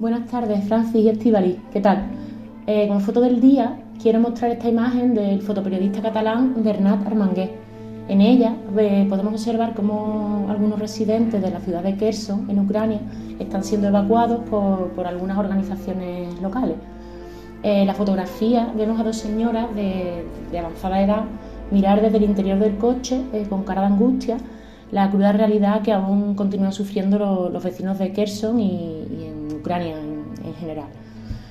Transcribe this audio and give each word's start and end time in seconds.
Buenas 0.00 0.30
tardes, 0.30 0.64
Francis 0.64 1.04
y 1.04 1.10
Estivali. 1.10 1.60
¿Qué 1.74 1.78
tal? 1.82 2.04
Eh, 2.66 2.88
como 2.88 3.00
foto 3.00 3.20
del 3.20 3.38
día, 3.38 3.82
quiero 4.00 4.18
mostrar 4.18 4.50
esta 4.50 4.66
imagen 4.66 5.12
del 5.12 5.42
fotoperiodista 5.42 6.00
catalán 6.00 6.54
Bernat 6.64 7.06
Armangué. 7.06 7.50
En 8.08 8.22
ella 8.22 8.56
eh, 8.78 9.04
podemos 9.10 9.34
observar 9.34 9.74
cómo 9.74 10.46
algunos 10.48 10.78
residentes 10.78 11.42
de 11.42 11.50
la 11.50 11.60
ciudad 11.60 11.82
de 11.82 11.98
Kherson, 11.98 12.48
en 12.48 12.60
Ucrania, 12.60 12.98
están 13.38 13.62
siendo 13.62 13.88
evacuados 13.88 14.40
por, 14.48 15.06
algunas 15.06 15.36
organizaciones 15.36 16.40
locales. 16.40 16.76
En 17.62 17.86
la 17.86 17.92
fotografía 17.92 18.72
vemos 18.74 18.98
a 18.98 19.04
dos 19.04 19.18
señoras 19.18 19.66
de, 19.74 20.24
avanzada 20.58 21.02
edad 21.02 21.24
mirar 21.70 22.00
desde 22.00 22.16
el 22.16 22.24
interior 22.24 22.58
del 22.58 22.78
coche 22.78 23.20
eh, 23.34 23.44
con 23.50 23.64
cara 23.64 23.82
de 23.82 23.88
angustia 23.88 24.38
la 24.92 25.10
cruda 25.10 25.32
realidad 25.32 25.82
que 25.82 25.92
aún 25.92 26.34
continúan 26.34 26.72
sufriendo 26.72 27.18
los, 27.52 27.62
vecinos 27.62 27.98
de 27.98 28.12
Kherson 28.12 28.58
y, 28.58 29.29
Ucrania 29.54 29.96
en, 29.98 30.54
general. 30.54 30.88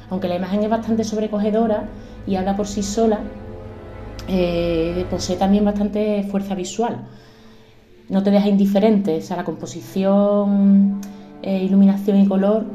Aunque 0.10 0.28
la 0.28 0.36
imagen 0.36 0.64
es 0.64 0.70
bastante 0.70 1.04
sobrecogedora 1.04 1.88
y 2.26 2.36
habla 2.36 2.56
por 2.56 2.68
sí 2.68 2.84
sola, 2.84 3.20
eh, 4.28 5.06
posee 5.10 5.38
también 5.38 5.66
bastante 5.66 6.24
fuerza 6.24 6.56
visual. 6.56 7.08
No 8.10 8.24
te 8.24 8.32
deja 8.32 8.48
indiferente, 8.48 9.18
o 9.18 9.22
sea, 9.22 9.38
la 9.38 9.44
composición, 9.44 11.00
eh, 11.44 11.64
iluminación 11.64 12.20
y 12.20 12.28
color 12.28 12.66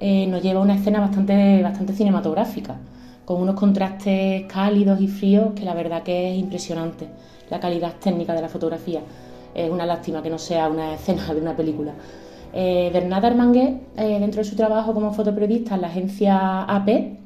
eh, 0.00 0.26
nos 0.26 0.42
lleva 0.42 0.60
a 0.60 0.62
una 0.62 0.74
escena 0.74 1.00
bastante, 1.00 1.62
bastante 1.62 1.92
cinematográfica, 1.92 2.76
con 3.24 3.40
unos 3.40 3.54
contrastes 3.54 4.44
cálidos 4.46 5.00
y 5.00 5.08
fríos 5.08 5.52
que 5.54 5.64
la 5.64 5.74
verdad 5.74 6.02
que 6.02 6.32
es 6.32 6.38
impresionante, 6.38 7.08
la 7.50 7.60
calidad 7.60 7.94
técnica 8.00 8.34
de 8.34 8.42
la 8.42 8.48
fotografía 8.48 9.00
es 9.54 9.70
una 9.70 9.86
lástima 9.86 10.22
que 10.22 10.30
no 10.30 10.38
sea 10.38 10.68
una 10.68 10.94
escena 10.94 11.32
de 11.32 11.40
una 11.40 11.56
película. 11.56 11.92
Eh, 12.56 12.90
Bernat 12.92 13.24
Armangué, 13.24 13.80
eh, 13.96 14.20
dentro 14.20 14.40
de 14.40 14.48
su 14.48 14.54
trabajo 14.54 14.94
como 14.94 15.12
fotoperiodista 15.12 15.74
en 15.74 15.80
la 15.80 15.88
agencia 15.88 16.62
AP, 16.62 17.18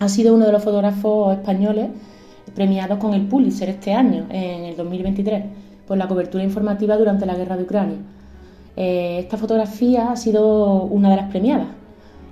ha 0.00 0.08
sido 0.08 0.34
uno 0.34 0.46
de 0.46 0.52
los 0.52 0.64
fotógrafos 0.64 1.36
españoles 1.36 1.88
premiados 2.54 2.96
con 2.96 3.12
el 3.12 3.26
Pulitzer 3.26 3.68
este 3.68 3.92
año, 3.92 4.24
en 4.30 4.64
el 4.64 4.76
2023, 4.76 5.44
por 5.86 5.98
la 5.98 6.08
cobertura 6.08 6.42
informativa 6.42 6.96
durante 6.96 7.26
la 7.26 7.34
guerra 7.34 7.58
de 7.58 7.64
Ucrania. 7.64 7.98
Eh, 8.74 9.18
esta 9.18 9.36
fotografía 9.36 10.12
ha 10.12 10.16
sido 10.16 10.84
una 10.84 11.10
de 11.10 11.16
las 11.16 11.28
premiadas 11.30 11.66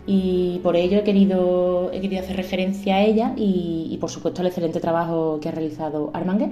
y 0.07 0.61
por 0.63 0.75
ello 0.77 1.01
he 1.01 1.03
querido, 1.03 1.91
he 1.93 2.01
querido 2.01 2.23
hacer 2.23 2.37
referencia 2.37 2.97
a 2.97 3.03
ella 3.03 3.35
y, 3.37 3.89
y, 3.91 3.99
por 3.99 4.09
supuesto 4.09 4.41
al 4.41 4.47
excelente 4.47 4.81
trabajo 4.81 5.39
que 5.43 5.51
ha 5.51 5.53
realizado 5.53 6.11
Armangué. 6.15 6.49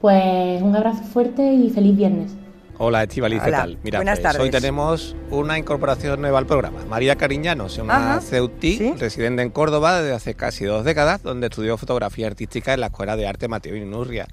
Pues 0.00 0.62
un 0.62 0.76
abrazo 0.76 1.02
fuerte 1.02 1.54
y 1.54 1.70
feliz 1.70 1.96
viernes. 1.96 2.36
Hola 2.78 3.02
Estivaliz, 3.02 3.42
¿qué 3.42 3.50
tal? 3.50 3.78
Mira, 3.82 4.00
Buenas 4.00 4.20
pues, 4.20 4.36
hoy 4.36 4.50
tenemos 4.50 5.16
una 5.30 5.58
incorporación 5.58 6.20
nueva 6.20 6.38
al 6.38 6.46
programa. 6.46 6.84
María 6.84 7.16
Cariñanos, 7.16 7.78
una 7.78 8.20
ceutí, 8.20 8.92
residente 8.98 9.42
en 9.42 9.50
Córdoba 9.50 10.02
desde 10.02 10.14
hace 10.14 10.34
casi 10.34 10.66
dos 10.66 10.84
décadas, 10.84 11.22
donde 11.22 11.46
estudió 11.46 11.78
fotografía 11.78 12.26
artística 12.26 12.74
en 12.74 12.80
la 12.80 12.88
Escuela 12.88 13.16
de 13.16 13.26
Arte 13.26 13.48
Mateo 13.48 13.76
Inurria. 13.76 14.28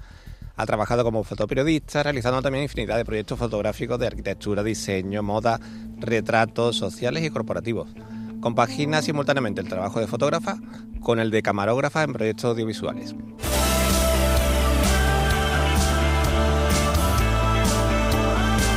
Ha 0.56 0.66
trabajado 0.66 1.04
como 1.04 1.24
fotoperiodista, 1.24 2.02
realizando 2.02 2.42
también 2.42 2.64
infinidad 2.64 2.98
de 2.98 3.04
proyectos 3.06 3.38
fotográficos 3.38 3.98
de 3.98 4.08
arquitectura, 4.08 4.62
diseño, 4.62 5.22
moda, 5.22 5.58
retratos 5.98 6.76
sociales 6.76 7.24
y 7.24 7.30
corporativos. 7.30 7.88
Compagina 8.40 9.00
simultáneamente 9.00 9.62
el 9.62 9.68
trabajo 9.68 10.00
de 10.00 10.06
fotógrafa 10.06 10.58
con 11.00 11.18
el 11.18 11.30
de 11.30 11.42
camarógrafa 11.42 12.02
en 12.02 12.12
proyectos 12.12 12.44
audiovisuales. 12.44 13.14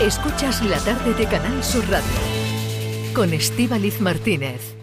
Escuchas 0.01 0.63
la 0.63 0.77
tarde 0.77 1.15
de 1.15 1.25
Canal 1.25 1.63
Sur 1.63 1.89
Radio 1.89 2.05
con 3.15 3.33
Estíbaliz 3.33 3.99
Martínez. 3.99 4.76